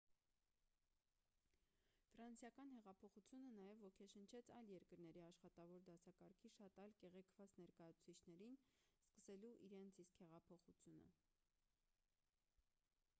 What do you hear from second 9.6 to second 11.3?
իրենց իսկ հեղափոխությունը